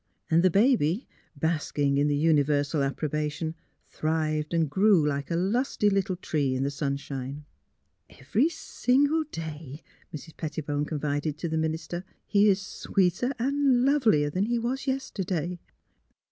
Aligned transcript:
And 0.31 0.41
the 0.41 0.49
baby, 0.49 1.07
basking 1.35 1.99
in 1.99 2.07
the 2.07 2.15
universal 2.15 2.81
approba 2.81 3.31
tion, 3.31 3.53
thrived 3.87 4.51
and 4.51 4.67
grew 4.67 5.05
like 5.07 5.29
a 5.29 5.35
lusty 5.35 5.91
little 5.91 6.15
tree 6.15 6.55
in 6.55 6.63
the 6.63 6.71
sunshine. 6.71 7.45
'* 7.77 8.09
Every 8.19 8.49
single 8.49 9.23
day," 9.25 9.83
Mrs. 10.11 10.35
Pettibone 10.37 10.85
confided 10.85 11.37
to 11.37 11.47
the 11.47 11.55
minister, 11.59 12.03
''he 12.27 12.47
is 12.49 12.59
sweeter 12.65 13.31
and 13.37 13.85
lovelier 13.85 14.31
than 14.31 14.45
he 14.45 14.57
was 14.57 14.87
yesterday." 14.87 15.59